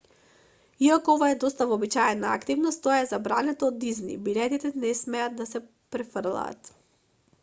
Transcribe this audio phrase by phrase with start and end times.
[0.85, 5.47] иако ова е доста вообичаена активност тоа е забрането од дизни билетите не смеат да
[5.51, 5.63] се
[5.97, 6.73] префрлаат